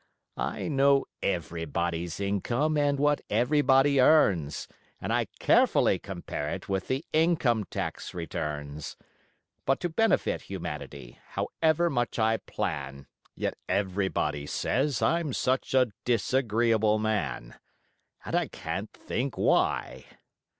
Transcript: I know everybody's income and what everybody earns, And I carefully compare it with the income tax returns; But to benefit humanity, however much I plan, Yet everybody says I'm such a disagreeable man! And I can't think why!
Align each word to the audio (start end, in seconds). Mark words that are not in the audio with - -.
I 0.39 0.67
know 0.67 1.05
everybody's 1.21 2.19
income 2.19 2.75
and 2.75 2.97
what 2.97 3.21
everybody 3.29 3.99
earns, 4.01 4.67
And 4.99 5.13
I 5.13 5.25
carefully 5.39 5.99
compare 5.99 6.49
it 6.49 6.67
with 6.67 6.87
the 6.87 7.05
income 7.13 7.65
tax 7.65 8.11
returns; 8.15 8.97
But 9.63 9.79
to 9.81 9.89
benefit 9.89 10.41
humanity, 10.49 11.19
however 11.27 11.87
much 11.91 12.17
I 12.17 12.37
plan, 12.37 13.05
Yet 13.35 13.53
everybody 13.69 14.47
says 14.47 15.03
I'm 15.03 15.33
such 15.33 15.75
a 15.75 15.91
disagreeable 16.03 16.97
man! 16.97 17.59
And 18.25 18.35
I 18.35 18.47
can't 18.47 18.91
think 18.91 19.37
why! 19.37 20.05